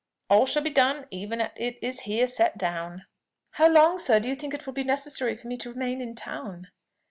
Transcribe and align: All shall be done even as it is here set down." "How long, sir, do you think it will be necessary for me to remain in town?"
All 0.31 0.47
shall 0.47 0.63
be 0.63 0.71
done 0.71 1.05
even 1.11 1.39
as 1.41 1.51
it 1.57 1.77
is 1.79 1.99
here 2.09 2.25
set 2.27 2.57
down." 2.57 3.05
"How 3.51 3.69
long, 3.69 3.99
sir, 3.99 4.19
do 4.19 4.29
you 4.29 4.35
think 4.35 4.51
it 4.55 4.65
will 4.65 4.73
be 4.73 4.83
necessary 4.83 5.35
for 5.35 5.47
me 5.47 5.57
to 5.57 5.69
remain 5.71 6.01
in 6.01 6.15
town?" 6.15 6.69